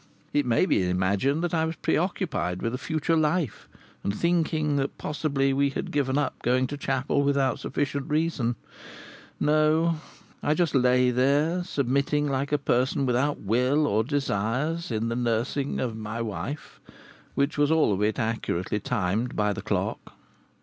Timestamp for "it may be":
0.33-0.89